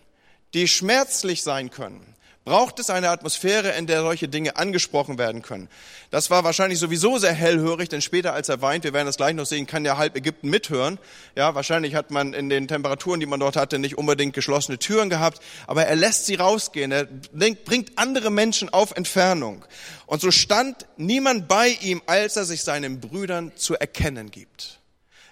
[0.53, 5.67] die schmerzlich sein können, braucht es eine Atmosphäre, in der solche Dinge angesprochen werden können.
[6.11, 9.33] Das war wahrscheinlich sowieso sehr hellhörig, denn später als er weint, wir werden das gleich
[9.33, 10.99] noch sehen, kann ja halb Ägypten mithören.
[11.35, 15.09] Ja, wahrscheinlich hat man in den Temperaturen, die man dort hatte, nicht unbedingt geschlossene Türen
[15.09, 16.91] gehabt, aber er lässt sie rausgehen.
[16.91, 19.65] Er bringt andere Menschen auf Entfernung.
[20.05, 24.79] Und so stand niemand bei ihm, als er sich seinen Brüdern zu erkennen gibt.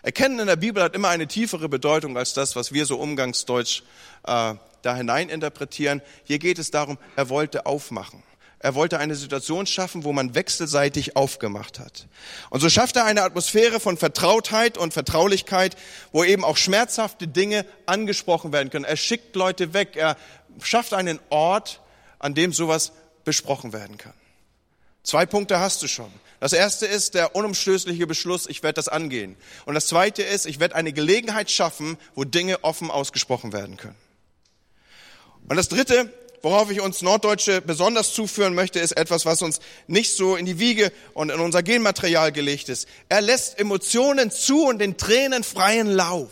[0.04, 3.84] Erkennen in der Bibel hat immer eine tiefere Bedeutung als das, was wir so umgangsdeutsch
[4.26, 6.02] äh, da hinein interpretieren.
[6.26, 8.22] Hier geht es darum, er wollte aufmachen.
[8.60, 12.08] Er wollte eine Situation schaffen, wo man wechselseitig aufgemacht hat.
[12.50, 15.78] Und so schafft er eine Atmosphäre von Vertrautheit und Vertraulichkeit,
[16.12, 18.86] wo eben auch schmerzhafte Dinge angesprochen werden können.
[18.86, 19.96] Er schickt Leute weg.
[19.96, 20.18] Er
[20.62, 21.82] schafft einen Ort,
[22.20, 22.92] an dem sowas
[23.24, 24.14] besprochen werden kann.
[25.04, 26.12] Zwei Punkte hast du schon.
[26.44, 29.38] Das erste ist der unumstößliche Beschluss, ich werde das angehen.
[29.66, 33.96] Und das zweite ist, ich werde eine Gelegenheit schaffen, wo Dinge offen ausgesprochen werden können.
[35.48, 40.18] Und das dritte, worauf ich uns Norddeutsche besonders zuführen möchte, ist etwas, was uns nicht
[40.18, 42.90] so in die Wiege und in unser Genmaterial gelegt ist.
[43.08, 46.32] Er lässt Emotionen zu und den Tränen freien Lauf.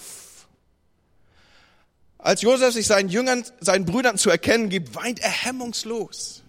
[2.17, 6.40] Als Josef sich seinen Jüngern, seinen Brüdern zu erkennen gibt, weint er hemmungslos.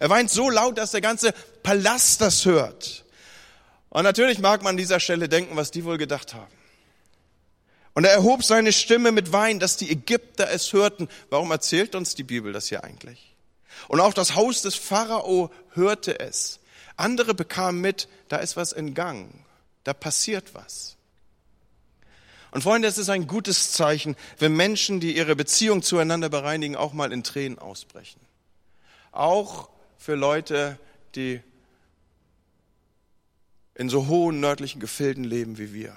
[0.00, 1.32] Er weint so laut, dass der ganze
[1.62, 3.04] Palast das hört.
[3.90, 6.52] Und natürlich mag man an dieser Stelle denken, was die wohl gedacht haben.
[7.92, 11.08] Und er erhob seine Stimme mit Wein, dass die Ägypter es hörten.
[11.28, 13.36] Warum erzählt uns die Bibel das hier eigentlich?
[13.88, 16.60] Und auch das Haus des Pharao hörte es.
[16.96, 19.44] Andere bekamen mit, da ist was in Gang,
[19.84, 20.96] da passiert was.
[22.52, 26.92] Und Freunde, es ist ein gutes Zeichen, wenn Menschen, die ihre Beziehung zueinander bereinigen, auch
[26.92, 28.20] mal in Tränen ausbrechen.
[29.12, 29.68] Auch
[30.00, 30.78] für Leute,
[31.14, 31.42] die
[33.74, 35.94] in so hohen nördlichen Gefilden leben wie wir.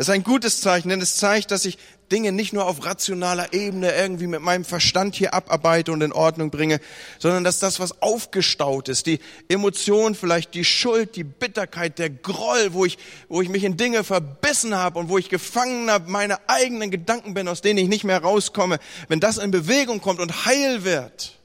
[0.00, 1.76] Es ist ein gutes Zeichen, denn es zeigt, dass ich
[2.10, 6.50] Dinge nicht nur auf rationaler Ebene irgendwie mit meinem Verstand hier abarbeite und in Ordnung
[6.50, 6.80] bringe,
[7.18, 12.72] sondern dass das, was aufgestaut ist, die Emotion, vielleicht die Schuld, die Bitterkeit, der Groll,
[12.72, 12.96] wo ich,
[13.28, 17.34] wo ich mich in Dinge verbissen habe und wo ich gefangen habe, meine eigenen Gedanken
[17.34, 21.38] bin, aus denen ich nicht mehr rauskomme, wenn das in Bewegung kommt und heil wird,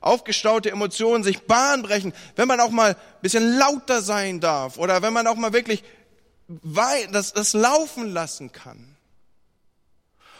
[0.00, 5.02] aufgestaute Emotionen sich Bahn brechen, wenn man auch mal ein bisschen lauter sein darf oder
[5.02, 5.82] wenn man auch mal wirklich
[6.48, 8.96] das, das laufen lassen kann.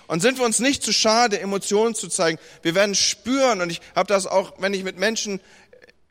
[0.07, 2.39] Und sind wir uns nicht zu schade, Emotionen zu zeigen.
[2.63, 5.41] Wir werden spüren, und ich habe das auch, wenn ich mit Menschen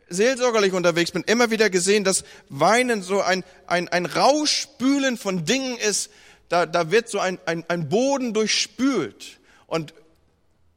[0.09, 5.77] seelsorgerlich unterwegs bin, immer wieder gesehen, dass Weinen so ein, ein, ein Rauschspülen von Dingen
[5.77, 6.09] ist,
[6.49, 9.39] da, da wird so ein, ein, ein Boden durchspült.
[9.67, 9.93] Und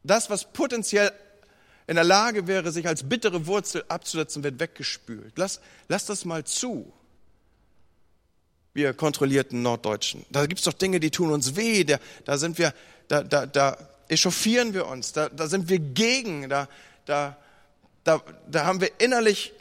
[0.02, 1.12] das, was potenziell
[1.86, 5.32] in der Lage wäre, sich als bittere Wurzel abzusetzen, wird weggespült.
[5.36, 6.92] Lass, lass das mal zu
[8.74, 10.26] wir kontrollierten Norddeutschen.
[10.30, 12.74] Da gibt's doch Dinge, die tun uns weh, da, da sind wir,
[13.08, 16.68] da, da, da echauffieren wir uns, da, da sind wir gegen, da,
[17.06, 17.36] da,
[18.02, 19.52] da, da haben wir innerlich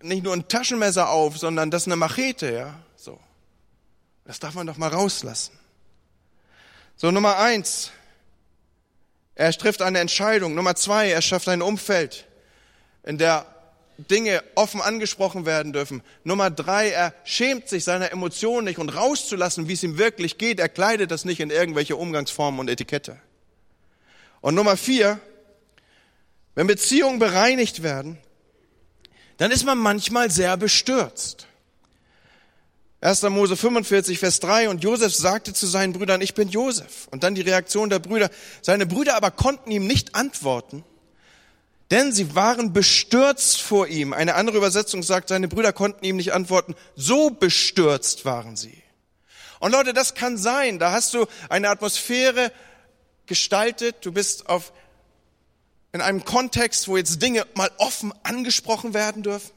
[0.00, 3.18] nicht nur ein Taschenmesser auf, sondern das ist eine Machete, ja, so.
[4.24, 5.58] Das darf man doch mal rauslassen.
[6.96, 7.90] So, Nummer eins.
[9.34, 10.54] Er trifft eine Entscheidung.
[10.54, 12.26] Nummer zwei, er schafft ein Umfeld,
[13.04, 13.46] in der
[13.98, 16.02] Dinge offen angesprochen werden dürfen.
[16.22, 20.60] Nummer drei, er schämt sich seiner Emotionen nicht und rauszulassen, wie es ihm wirklich geht.
[20.60, 23.20] Er kleidet das nicht in irgendwelche Umgangsformen und Etikette.
[24.40, 25.20] Und Nummer vier,
[26.54, 28.18] wenn Beziehungen bereinigt werden,
[29.36, 31.48] dann ist man manchmal sehr bestürzt.
[33.00, 33.22] 1.
[33.22, 37.06] Mose 45, Vers 3, und Josef sagte zu seinen Brüdern, ich bin Josef.
[37.10, 38.28] Und dann die Reaktion der Brüder.
[38.60, 40.84] Seine Brüder aber konnten ihm nicht antworten,
[41.90, 44.12] denn sie waren bestürzt vor ihm.
[44.12, 48.82] Eine andere Übersetzung sagt, seine Brüder konnten ihm nicht antworten, so bestürzt waren sie.
[49.60, 50.78] Und Leute, das kann sein.
[50.78, 52.52] Da hast du eine Atmosphäre
[53.26, 54.72] gestaltet, du bist auf,
[55.92, 59.50] in einem Kontext, wo jetzt Dinge mal offen angesprochen werden dürfen.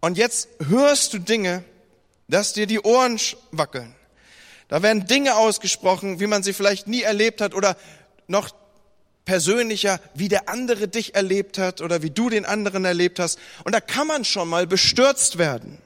[0.00, 1.64] Und jetzt hörst du Dinge,
[2.28, 3.18] dass dir die Ohren
[3.50, 3.94] wackeln.
[4.68, 7.76] Da werden Dinge ausgesprochen, wie man sie vielleicht nie erlebt hat oder
[8.26, 8.50] noch
[9.28, 13.38] persönlicher, wie der andere dich erlebt hat oder wie du den anderen erlebt hast.
[13.62, 15.76] Und da kann man schon mal bestürzt werden.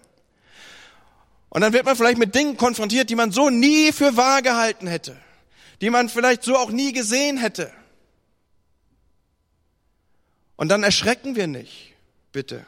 [1.48, 4.87] Und dann wird man vielleicht mit Dingen konfrontiert, die man so nie für wahr gehalten
[4.87, 5.16] hätte,
[5.81, 7.72] die man vielleicht so auch nie gesehen hätte.
[10.55, 11.94] Und dann erschrecken wir nicht,
[12.31, 12.64] bitte.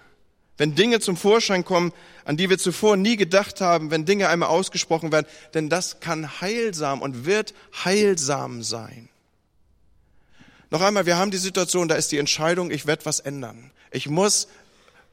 [0.56, 1.92] Wenn Dinge zum Vorschein kommen,
[2.24, 6.40] an die wir zuvor nie gedacht haben, wenn Dinge einmal ausgesprochen werden, denn das kann
[6.40, 9.08] heilsam und wird heilsam sein.
[10.70, 13.70] Noch einmal, wir haben die Situation, da ist die Entscheidung, ich werde was ändern.
[13.90, 14.48] Ich muss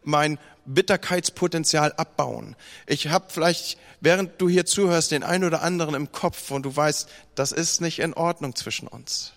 [0.03, 2.55] mein Bitterkeitspotenzial abbauen.
[2.87, 6.75] Ich habe vielleicht, während du hier zuhörst, den einen oder anderen im Kopf und du
[6.75, 9.33] weißt, das ist nicht in Ordnung zwischen uns.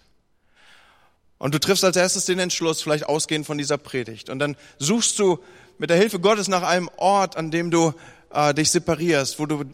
[1.38, 4.30] Und du triffst als erstes den Entschluss, vielleicht ausgehend von dieser Predigt.
[4.30, 5.40] Und dann suchst du
[5.78, 7.92] mit der Hilfe Gottes nach einem Ort, an dem du
[8.30, 9.64] äh, dich separierst, wo du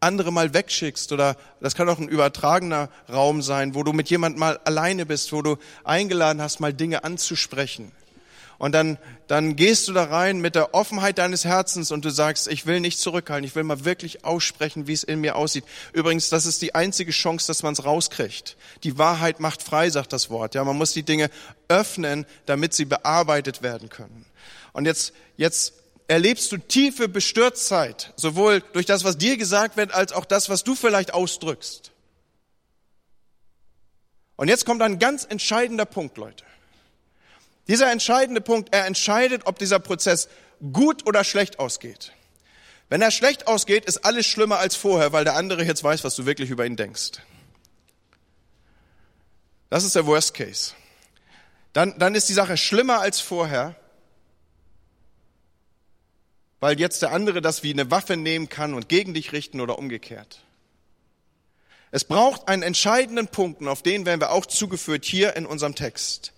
[0.00, 4.38] andere mal wegschickst oder das kann auch ein übertragener Raum sein, wo du mit jemand
[4.38, 7.92] mal alleine bist, wo du eingeladen hast, mal Dinge anzusprechen.
[8.60, 12.46] Und dann, dann gehst du da rein mit der Offenheit deines Herzens und du sagst,
[12.46, 15.64] ich will nicht zurückhalten, ich will mal wirklich aussprechen, wie es in mir aussieht.
[15.94, 18.58] Übrigens, das ist die einzige Chance, dass man es rauskriegt.
[18.84, 20.54] Die Wahrheit macht frei, sagt das Wort.
[20.54, 21.30] Ja, man muss die Dinge
[21.68, 24.26] öffnen, damit sie bearbeitet werden können.
[24.74, 25.72] Und jetzt, jetzt
[26.10, 30.64] erlebst du tiefe Bestürztheit, sowohl durch das, was dir gesagt wird, als auch das, was
[30.64, 31.92] du vielleicht ausdrückst.
[34.34, 36.44] Und jetzt kommt ein ganz entscheidender Punkt, Leute.
[37.68, 40.28] Dieser entscheidende Punkt, er entscheidet, ob dieser Prozess
[40.72, 42.12] gut oder schlecht ausgeht.
[42.88, 46.16] Wenn er schlecht ausgeht, ist alles schlimmer als vorher, weil der andere jetzt weiß, was
[46.16, 47.12] du wirklich über ihn denkst.
[49.68, 50.72] Das ist der Worst Case.
[51.72, 53.76] Dann, dann ist die Sache schlimmer als vorher,
[56.60, 59.78] weil jetzt der andere das wie eine Waffe nehmen kann und gegen dich richten oder
[59.78, 60.44] umgekehrt.
[61.90, 65.74] Es braucht einen entscheidenden Punkt, und auf den werden wir auch zugeführt hier in unserem
[65.74, 66.32] Text.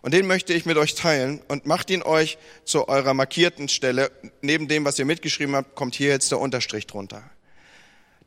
[0.00, 4.10] Und den möchte ich mit euch teilen und macht ihn euch zu eurer markierten Stelle.
[4.42, 7.22] Neben dem, was ihr mitgeschrieben habt, kommt hier jetzt der Unterstrich drunter.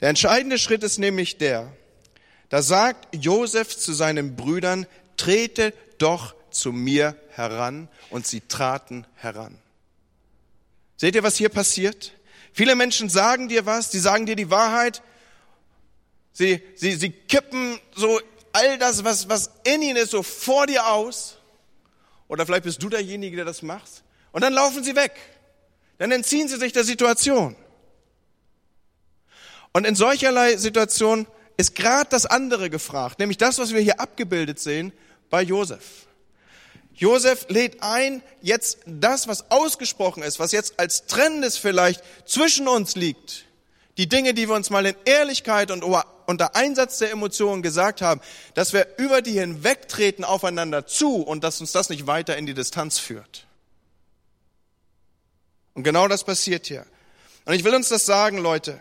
[0.01, 1.71] Der entscheidende Schritt ist nämlich der,
[2.49, 9.57] da sagt Josef zu seinen Brüdern, trete doch zu mir heran und sie traten heran.
[10.97, 12.13] Seht ihr, was hier passiert?
[12.51, 15.03] Viele Menschen sagen dir was, die sagen dir die Wahrheit.
[16.33, 18.19] Sie, sie, sie kippen so
[18.51, 21.37] all das, was, was in ihnen ist, so vor dir aus.
[22.27, 24.03] Oder vielleicht bist du derjenige, der das macht.
[24.31, 25.13] Und dann laufen sie weg.
[25.99, 27.55] Dann entziehen sie sich der Situation.
[29.71, 34.59] Und in solcherlei Situation ist gerade das andere gefragt, nämlich das, was wir hier abgebildet
[34.59, 34.93] sehen
[35.29, 36.06] bei Josef.
[36.97, 42.95] Josef lädt ein, jetzt das, was ausgesprochen ist, was jetzt als Trennendes vielleicht zwischen uns
[42.95, 43.45] liegt,
[43.97, 45.83] die Dinge, die wir uns mal in Ehrlichkeit und
[46.25, 48.19] unter Einsatz der Emotionen gesagt haben,
[48.55, 52.55] dass wir über die hinwegtreten aufeinander zu und dass uns das nicht weiter in die
[52.55, 53.45] Distanz führt.
[55.75, 56.85] Und genau das passiert hier.
[57.45, 58.79] Und ich will uns das sagen, Leute.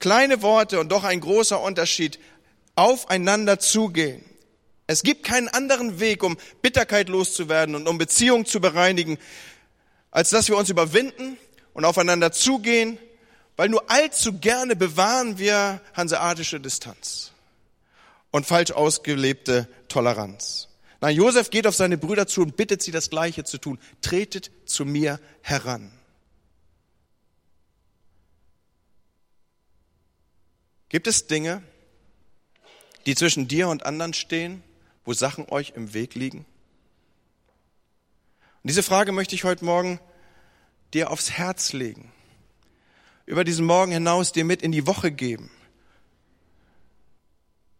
[0.00, 2.18] Kleine Worte und doch ein großer Unterschied.
[2.74, 4.24] Aufeinander zugehen.
[4.90, 9.18] Es gibt keinen anderen Weg, um Bitterkeit loszuwerden und um Beziehungen zu bereinigen,
[10.10, 11.36] als dass wir uns überwinden
[11.74, 12.98] und aufeinander zugehen,
[13.56, 17.30] weil nur allzu gerne bewahren wir hanseatische Distanz
[18.32, 20.66] und falsch ausgelebte Toleranz.
[21.00, 23.78] Na, Josef geht auf seine Brüder zu und bittet sie, das Gleiche zu tun.
[24.00, 25.92] Tretet zu mir heran.
[30.88, 31.62] Gibt es Dinge,
[33.06, 34.64] die zwischen dir und anderen stehen,
[35.10, 36.46] wo Sachen euch im Weg liegen?
[38.62, 39.98] Und diese Frage möchte ich heute Morgen
[40.94, 42.12] dir aufs Herz legen.
[43.26, 45.50] Über diesen Morgen hinaus dir mit in die Woche geben.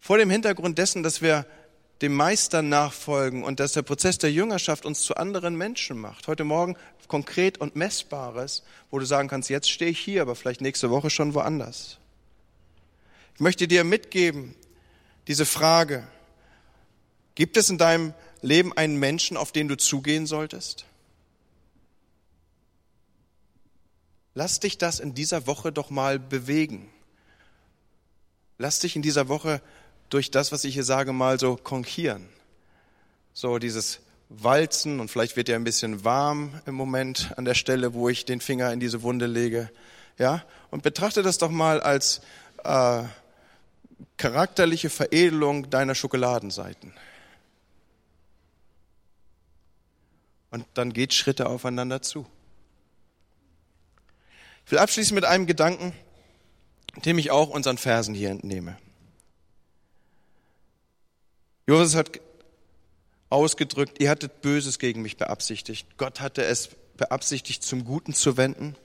[0.01, 1.47] Vor dem Hintergrund dessen, dass wir
[2.03, 6.27] dem Meister nachfolgen und dass der Prozess der Jüngerschaft uns zu anderen Menschen macht.
[6.27, 10.62] Heute Morgen konkret und messbares, wo du sagen kannst, jetzt stehe ich hier, aber vielleicht
[10.62, 11.99] nächste Woche schon woanders.
[13.35, 14.57] Ich möchte dir mitgeben,
[15.29, 16.09] diese Frage,
[17.35, 20.85] gibt es in deinem Leben einen Menschen, auf den du zugehen solltest?
[24.35, 26.88] Lass dich das in dieser Woche doch mal bewegen.
[28.59, 29.61] Lass dich in dieser Woche
[30.09, 32.29] durch das, was ich hier sage, mal so konchieren.
[33.33, 37.95] So dieses Walzen und vielleicht wird ja ein bisschen warm im Moment an der Stelle,
[37.95, 39.71] wo ich den Finger in diese Wunde lege.
[40.19, 42.21] Ja, und betrachte das doch mal als
[42.62, 43.03] äh,
[44.16, 46.93] charakterliche Veredelung deiner Schokoladenseiten.
[50.51, 52.27] Und dann geht Schritte aufeinander zu.
[54.65, 55.93] Ich will abschließen mit einem Gedanken,
[57.05, 58.77] dem ich auch unseren Versen hier entnehme.
[61.67, 62.21] Josef hat
[63.31, 65.97] ausgedrückt, ihr hattet Böses gegen mich beabsichtigt.
[65.97, 68.77] Gott hatte es beabsichtigt, zum Guten zu wenden,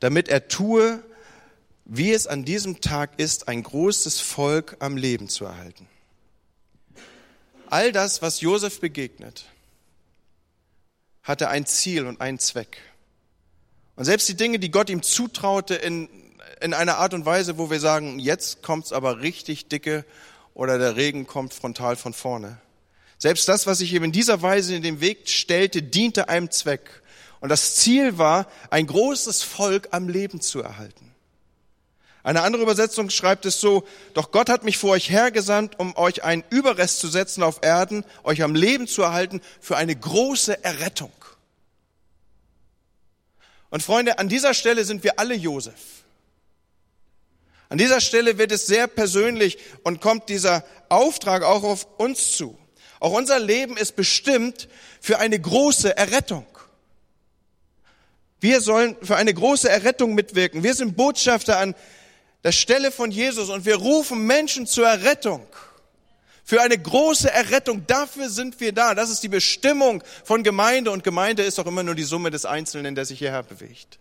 [0.00, 1.02] damit er tue,
[1.86, 5.88] wie es an diesem Tag ist, ein großes Volk am Leben zu erhalten.
[7.68, 9.46] All das, was Josef begegnet,
[11.26, 12.78] hatte ein Ziel und einen Zweck.
[13.96, 16.08] Und selbst die Dinge, die Gott ihm zutraute, in,
[16.60, 20.04] in einer Art und Weise, wo wir sagen, jetzt kommt's aber richtig dicke
[20.54, 22.58] oder der Regen kommt frontal von vorne.
[23.18, 27.02] Selbst das, was sich eben in dieser Weise in den Weg stellte, diente einem Zweck.
[27.40, 31.14] Und das Ziel war, ein großes Volk am Leben zu erhalten.
[32.26, 36.24] Eine andere Übersetzung schreibt es so, doch Gott hat mich vor euch hergesandt, um euch
[36.24, 41.12] einen Überrest zu setzen auf Erden, euch am Leben zu erhalten für eine große Errettung.
[43.70, 45.76] Und Freunde, an dieser Stelle sind wir alle Josef.
[47.68, 52.58] An dieser Stelle wird es sehr persönlich und kommt dieser Auftrag auch auf uns zu.
[52.98, 54.68] Auch unser Leben ist bestimmt
[55.00, 56.46] für eine große Errettung.
[58.40, 60.64] Wir sollen für eine große Errettung mitwirken.
[60.64, 61.76] Wir sind Botschafter an
[62.46, 65.44] der Stelle von Jesus und wir rufen Menschen zur Errettung.
[66.44, 67.88] Für eine große Errettung.
[67.88, 68.94] Dafür sind wir da.
[68.94, 72.44] Das ist die Bestimmung von Gemeinde und Gemeinde ist auch immer nur die Summe des
[72.44, 73.98] Einzelnen, der sich hierher bewegt.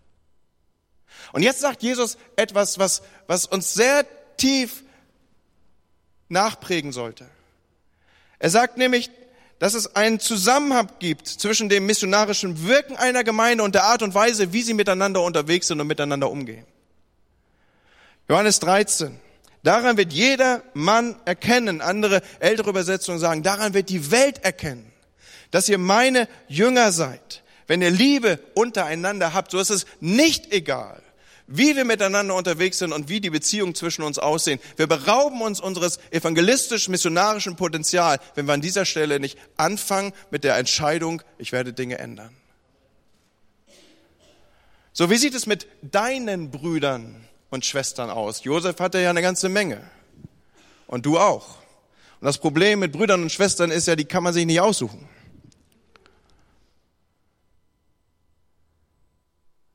[1.34, 4.06] Und jetzt sagt Jesus etwas, was, was uns sehr
[4.38, 4.84] tief
[6.30, 7.26] nachprägen sollte.
[8.38, 9.10] Er sagt nämlich,
[9.58, 14.14] dass es einen Zusammenhang gibt zwischen dem missionarischen Wirken einer Gemeinde und der Art und
[14.14, 16.68] Weise, wie sie miteinander unterwegs sind und miteinander umgehen.
[18.28, 19.20] Johannes 13.
[19.64, 24.92] Daran wird jeder Mann erkennen, andere ältere Übersetzungen sagen, daran wird die Welt erkennen,
[25.52, 27.44] dass ihr meine Jünger seid.
[27.68, 31.02] Wenn ihr Liebe untereinander habt, so ist es nicht egal,
[31.48, 34.60] wie wir miteinander unterwegs sind und wie die Beziehungen zwischen uns aussehen.
[34.78, 40.58] Wir berauben uns unseres evangelistisch-missionarischen Potenzial, wenn wir an dieser Stelle nicht anfangen mit der
[40.58, 42.36] Entscheidung, ich werde Dinge ändern.
[44.94, 48.44] So, wie sieht es mit deinen Brüdern und Schwestern aus?
[48.44, 49.82] Josef hatte ja eine ganze Menge.
[50.88, 51.58] Und du auch.
[52.20, 55.08] Und das Problem mit Brüdern und Schwestern ist ja, die kann man sich nicht aussuchen.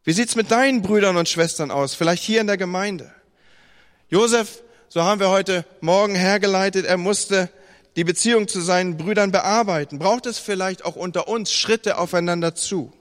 [0.04, 1.94] Wie sieht's mit deinen Brüdern und Schwestern aus?
[1.94, 3.12] Vielleicht hier in der Gemeinde.
[4.08, 7.50] Josef, so haben wir heute Morgen hergeleitet, er musste
[7.96, 9.98] die Beziehung zu seinen Brüdern bearbeiten.
[9.98, 12.92] Braucht es vielleicht auch unter uns Schritte aufeinander zu?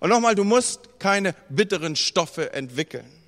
[0.00, 3.19] Und nochmal, du musst keine bitteren Stoffe entwickeln.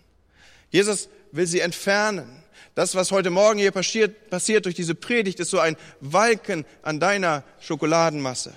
[0.73, 2.43] Jesus will sie entfernen.
[2.75, 6.99] Das, was heute Morgen hier passiert, passiert durch diese Predigt, ist so ein Walken an
[6.99, 8.55] deiner Schokoladenmasse.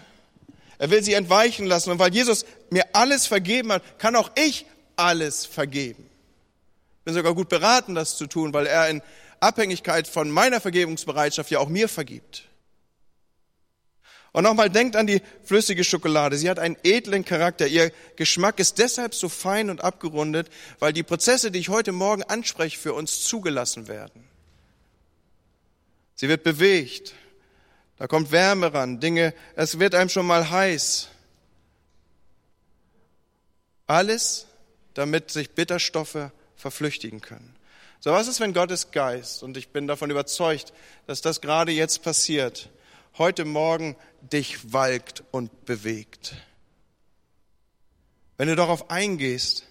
[0.78, 1.92] Er will sie entweichen lassen.
[1.92, 6.10] Und weil Jesus mir alles vergeben hat, kann auch ich alles vergeben.
[7.04, 9.02] Bin sogar gut beraten, das zu tun, weil er in
[9.42, 12.46] Abhängigkeit von meiner Vergebungsbereitschaft ja auch mir vergibt.
[14.36, 16.36] Und nochmal denkt an die flüssige Schokolade.
[16.36, 17.68] Sie hat einen edlen Charakter.
[17.68, 22.22] Ihr Geschmack ist deshalb so fein und abgerundet, weil die Prozesse, die ich heute Morgen
[22.22, 24.26] anspreche, für uns zugelassen werden.
[26.16, 27.14] Sie wird bewegt,
[27.96, 31.08] da kommt Wärme ran, Dinge, es wird einem schon mal heiß.
[33.88, 34.48] Alles,
[34.96, 37.56] damit sich Bitterstoffe verflüchtigen können.
[38.02, 40.74] So, was ist, wenn Gottes Geist, und ich bin davon überzeugt,
[41.08, 42.70] dass das gerade jetzt passiert,
[43.18, 43.96] heute Morgen
[44.32, 46.36] dich walkt und bewegt?
[48.38, 49.66] Wenn du darauf eingehst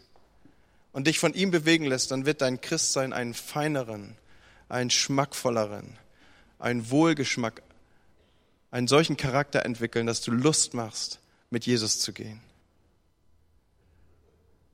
[0.93, 4.17] und dich von ihm bewegen lässt, dann wird dein Christsein einen feineren,
[4.69, 5.99] einen schmackvolleren,
[6.59, 7.63] einen Wohlgeschmack
[8.75, 12.41] einen solchen Charakter entwickeln, dass du Lust machst, mit Jesus zu gehen.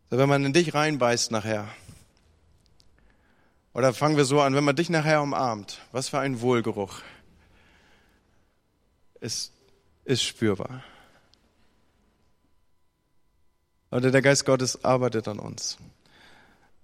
[0.08, 1.68] Wenn man in dich reinbeißt nachher,
[3.74, 7.02] Oder fangen wir so an, wenn man dich nachher umarmt, was für ein Wohlgeruch
[9.20, 9.52] ist,
[10.04, 10.82] ist spürbar.
[13.90, 15.78] Oder der Geist Gottes arbeitet an uns.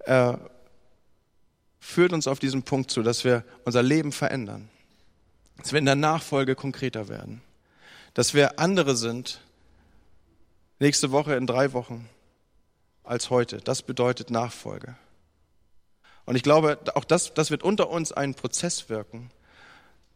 [0.01, 0.51] Er
[1.79, 4.69] führt uns auf diesen Punkt zu, dass wir unser Leben verändern.
[5.59, 7.43] Dass wir in der Nachfolge konkreter werden.
[8.15, 9.41] Dass wir andere sind,
[10.81, 12.09] nächste Woche, in drei Wochen,
[13.05, 13.59] als heute.
[13.59, 14.97] Das bedeutet Nachfolge.
[16.25, 19.31] Und ich glaube, auch das, das wird unter uns einen Prozess wirken.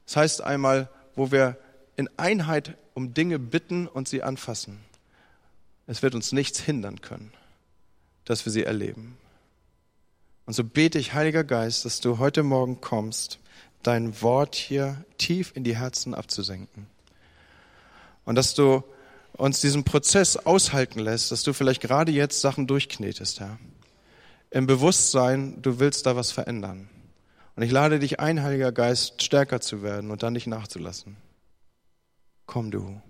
[0.06, 1.56] Das heißt einmal, wo wir
[2.00, 4.80] in Einheit um Dinge bitten und sie anfassen.
[5.86, 7.30] Es wird uns nichts hindern können,
[8.24, 9.18] dass wir sie erleben.
[10.46, 13.38] Und so bete ich, Heiliger Geist, dass du heute Morgen kommst,
[13.82, 16.86] dein Wort hier tief in die Herzen abzusenken.
[18.24, 18.82] Und dass du
[19.34, 23.58] uns diesen Prozess aushalten lässt, dass du vielleicht gerade jetzt Sachen durchknetest, Herr.
[24.50, 26.88] Im Bewusstsein, du willst da was verändern.
[27.56, 31.18] Und ich lade dich ein, Heiliger Geist, stärker zu werden und dann nicht nachzulassen.
[32.50, 33.00] Komm du.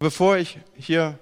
[0.00, 1.20] Bevor ich hier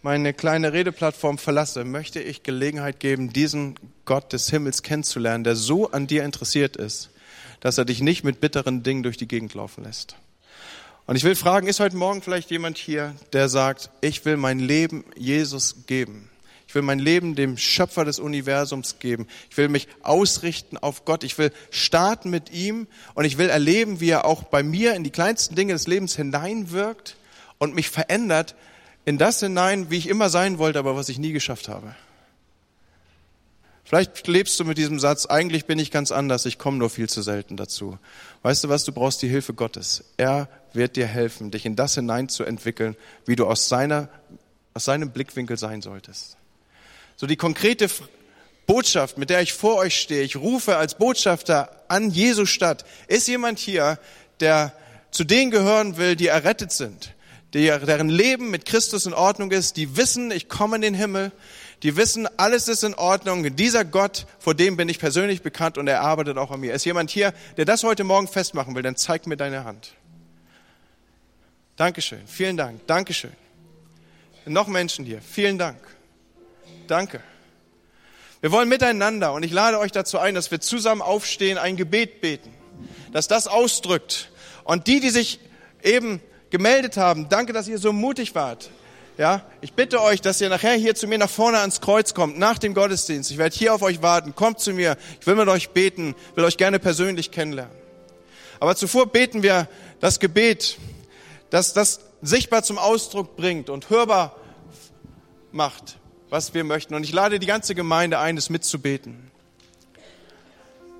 [0.00, 3.74] meine kleine Redeplattform verlasse, möchte ich Gelegenheit geben, diesen
[4.04, 7.10] Gott des Himmels kennenzulernen, der so an dir interessiert ist,
[7.58, 10.14] dass er dich nicht mit bitteren Dingen durch die Gegend laufen lässt.
[11.06, 14.60] Und ich will fragen, ist heute Morgen vielleicht jemand hier, der sagt, ich will mein
[14.60, 16.30] Leben Jesus geben?
[16.72, 19.26] Ich will mein Leben dem Schöpfer des Universums geben.
[19.50, 21.22] Ich will mich ausrichten auf Gott.
[21.22, 25.04] Ich will starten mit ihm und ich will erleben, wie er auch bei mir in
[25.04, 27.18] die kleinsten Dinge des Lebens hineinwirkt
[27.58, 28.54] und mich verändert
[29.04, 31.94] in das hinein, wie ich immer sein wollte, aber was ich nie geschafft habe.
[33.84, 37.10] Vielleicht lebst du mit diesem Satz, eigentlich bin ich ganz anders, ich komme nur viel
[37.10, 37.98] zu selten dazu.
[38.44, 40.04] Weißt du was, du brauchst die Hilfe Gottes.
[40.16, 42.96] Er wird dir helfen, dich in das hineinzuentwickeln,
[43.26, 44.08] wie du aus, seiner,
[44.72, 46.38] aus seinem Blickwinkel sein solltest.
[47.22, 47.88] So die konkrete
[48.66, 52.84] Botschaft, mit der ich vor euch stehe, ich rufe als Botschafter an Jesu Stadt.
[53.06, 54.00] Ist jemand hier,
[54.40, 54.72] der
[55.12, 57.14] zu denen gehören will, die errettet sind,
[57.54, 61.30] deren Leben mit Christus in Ordnung ist, die wissen, ich komme in den Himmel,
[61.84, 63.54] die wissen, alles ist in Ordnung.
[63.54, 66.74] Dieser Gott, vor dem bin ich persönlich bekannt und er arbeitet auch an mir.
[66.74, 69.92] Ist jemand hier, der das heute Morgen festmachen will, dann zeig mir deine Hand.
[71.76, 73.30] Dankeschön, vielen Dank, Dankeschön.
[74.44, 75.78] Noch Menschen hier, vielen Dank.
[76.92, 77.22] Danke.
[78.42, 82.20] Wir wollen miteinander und ich lade euch dazu ein, dass wir zusammen aufstehen, ein Gebet
[82.20, 82.52] beten,
[83.12, 84.28] dass das ausdrückt.
[84.64, 85.40] Und die, die sich
[85.82, 86.20] eben
[86.50, 88.68] gemeldet haben, danke, dass ihr so mutig wart.
[89.16, 92.38] Ja, ich bitte euch, dass ihr nachher hier zu mir nach vorne ans Kreuz kommt,
[92.38, 93.30] nach dem Gottesdienst.
[93.30, 94.34] Ich werde hier auf euch warten.
[94.34, 94.98] Kommt zu mir.
[95.18, 97.74] Ich will mit euch beten, will euch gerne persönlich kennenlernen.
[98.60, 99.66] Aber zuvor beten wir
[99.98, 100.76] das Gebet,
[101.48, 104.36] das das sichtbar zum Ausdruck bringt und hörbar
[105.52, 105.96] macht,
[106.32, 106.94] was wir möchten.
[106.94, 109.30] Und ich lade die ganze Gemeinde ein, es mitzubeten.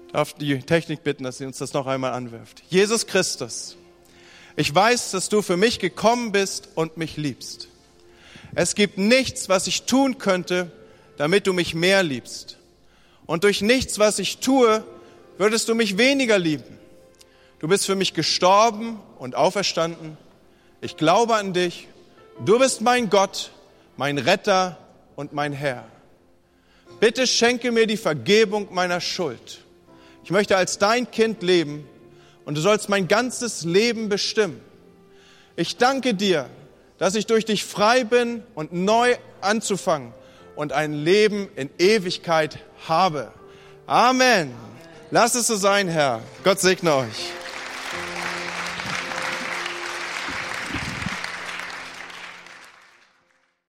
[0.07, 2.63] Ich darf die Technik bitten, dass sie uns das noch einmal anwirft.
[2.69, 3.79] Jesus Christus,
[4.57, 7.69] ich weiß, dass du für mich gekommen bist und mich liebst.
[8.55, 10.71] Es gibt nichts, was ich tun könnte,
[11.17, 12.59] damit du mich mehr liebst.
[13.25, 14.85] Und durch nichts, was ich tue,
[15.39, 16.79] würdest du mich weniger lieben.
[17.59, 20.19] Du bist für mich gestorben und auferstanden.
[20.83, 21.89] Ich glaube an dich.
[22.45, 23.51] Du bist mein Gott,
[23.97, 24.77] mein Retter
[25.23, 25.85] und mein Herr.
[26.99, 29.61] Bitte schenke mir die Vergebung meiner Schuld.
[30.25, 31.87] Ich möchte als dein Kind leben
[32.45, 34.61] und du sollst mein ganzes Leben bestimmen.
[35.55, 36.51] Ich danke dir,
[36.99, 40.13] dass ich durch dich frei bin und neu anzufangen
[40.57, 42.59] und ein Leben in Ewigkeit
[42.89, 43.31] habe.
[43.87, 44.53] Amen.
[45.13, 46.21] Lass es so sein, Herr.
[46.43, 47.42] Gott segne euch.